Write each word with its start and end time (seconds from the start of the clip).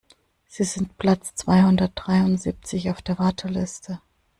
Sie 0.47 0.63
sind 0.63 0.97
Platz 0.97 1.35
zweihundertdreiundsiebzig 1.35 2.89
auf 2.89 3.03
der 3.03 3.19
Warteliste. 3.19 4.01